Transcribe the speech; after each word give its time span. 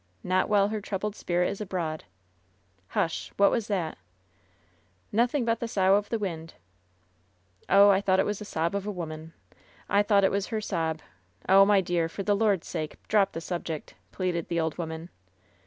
Not 0.23 0.49
while 0.49 0.69
her 0.69 0.81
troubled 0.81 1.15
spirit 1.15 1.47
is 1.51 1.61
abroad. 1.61 2.05
Hush! 2.87 3.31
What 3.37 3.51
was 3.51 3.67
that?" 3.67 3.99
"Nothing 5.11 5.45
but 5.45 5.61
a 5.61 5.67
sough 5.67 5.93
of 5.93 6.09
the 6.09 6.17
wind.'' 6.17 6.55
"Oh, 7.69 7.91
I 7.91 8.01
thought 8.01 8.19
it 8.19 8.25
was 8.25 8.39
the 8.39 8.45
sob 8.45 8.73
of 8.73 8.87
a 8.87 8.91
woman. 8.91 9.33
I 9.87 10.01
thought 10.01 10.23
it 10.23 10.31
was 10.31 10.47
her 10.47 10.59
sob. 10.59 11.01
Oh, 11.47 11.65
my 11.65 11.81
dear, 11.81 12.09
for 12.09 12.23
the 12.23 12.35
Lord's 12.35 12.65
sake, 12.65 12.95
drop 13.09 13.33
the 13.33 13.41
subject," 13.41 13.93
pleaded 14.11 14.47
the 14.47 14.59
old 14.59 14.75
woman. 14.79 15.09